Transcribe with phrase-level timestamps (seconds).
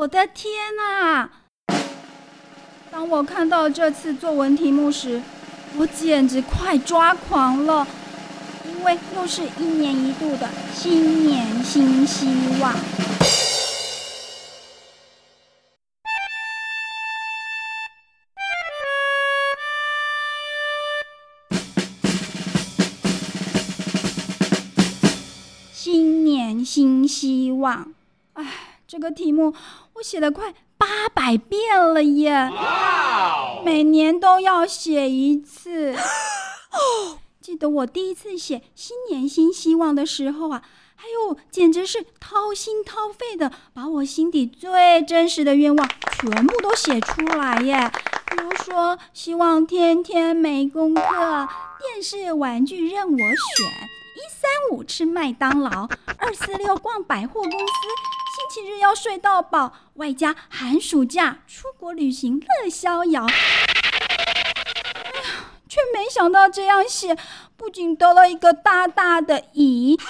[0.00, 1.28] 我的天哪！
[2.90, 5.20] 当我看到这次作文题目时，
[5.76, 7.86] 我简直快抓狂了，
[8.66, 12.26] 因为又是一年一度的新年新希
[12.62, 12.74] 望。
[25.74, 27.92] 新年新希望，
[28.32, 29.54] 哎，这个题目
[29.94, 32.50] 我写了快八百遍了耶！
[33.64, 35.94] 每年都要写一次。
[37.40, 40.64] 记得我第一次写“新年新希望”的时候啊，
[40.96, 45.88] 哎呦，简直是掏心掏肺的，把我心底最真实的愿望
[46.20, 47.92] 全部都写出来耶。
[48.28, 51.02] 比如说，希望天天没功课，
[51.78, 53.66] 电视玩具任我选。
[54.16, 57.56] 一三五吃麦当劳，二四六逛百货公司，
[58.48, 63.26] 星期日要睡到饱，外加寒暑假出国旅行乐逍遥。
[65.68, 67.16] 却没想到这样写，
[67.56, 70.00] 不仅得了一个大大的乙，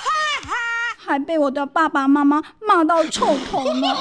[0.96, 3.96] 还被我的爸爸妈妈骂到臭头了。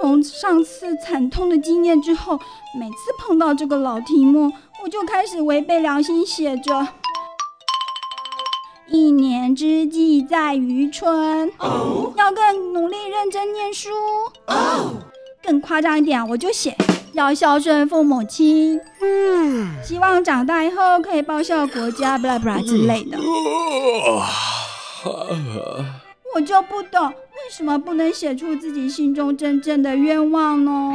[0.00, 2.40] 从上次惨痛的经验之后，
[2.74, 4.50] 每次碰到这个老题目，
[4.82, 6.88] 我就开始违背良心写着
[8.88, 11.52] “一年之计在于春”，
[12.16, 13.90] 要更努力认真念书。
[15.42, 16.74] 更夸张一点，我就写
[17.12, 18.80] 要孝顺父母亲，
[19.84, 23.18] 希望长大以后可以报效国家，布拉布拉之类的。
[26.34, 27.12] 我就不懂，为
[27.50, 30.94] 为什么不能写出自己心中真正的愿望呢？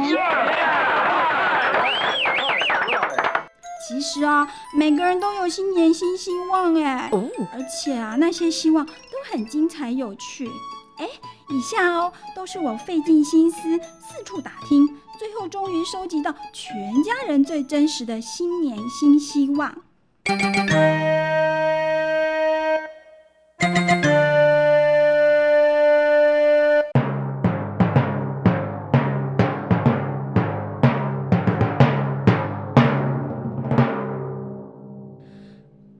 [3.86, 7.10] 其实啊，每个人都有新年新希望哎，
[7.52, 8.92] 而且啊，那些希望都
[9.30, 10.48] 很精彩有趣。
[10.96, 11.06] 哎，
[11.50, 13.58] 以下哦，都是我费尽心思
[14.00, 14.88] 四处打听，
[15.18, 19.76] 最后终于收集到全家人最真实的新年新希望。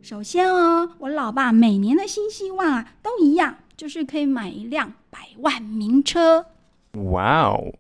[0.09, 6.47] 首先哦，我老爸每年的新希望啊都一样，就是可以买一辆百万名车。
[7.11, 7.73] 哇哦！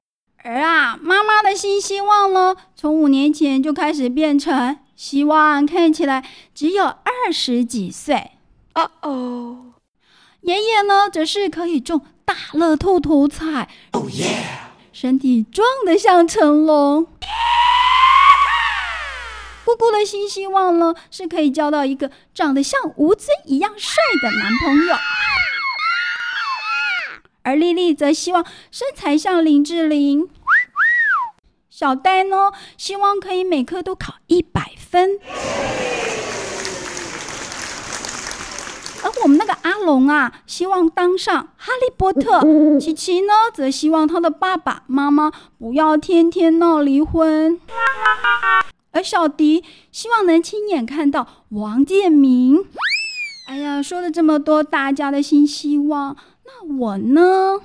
[0.42, 8.32] 而啊，妈妈的新希望呢，从五年前就开始变成希望看起来只有二十几岁。
[8.74, 9.74] 哦哦。
[10.40, 13.68] 爷爷呢，则是可以中大乐透头彩。
[13.92, 14.48] 哦耶！
[14.92, 17.06] 身体壮得像成龙。
[19.66, 24.94] 姑姑的新希望呢，是可以交到一个长得像吴尊一样帅的男朋友，
[27.42, 30.28] 而丽丽则希望身材像林志玲，
[31.68, 35.18] 小呆呢，希望可以每科都考一百分，
[39.02, 47.60] 而我们那个阿龙啊，希望当上哈利波特，琪琪呢，则希望他的爸爸妈妈不要天天闹离婚。
[48.96, 49.62] 而小迪
[49.92, 52.64] 希望能亲眼看到王建民。
[53.46, 57.60] 哎呀，说了这么多大家的新希望，那我呢？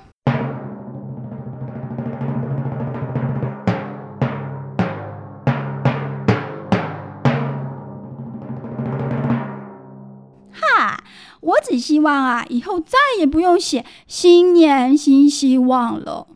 [10.52, 11.02] 哈，
[11.40, 16.26] 我只希望啊，以后再也不用写新年新希望了。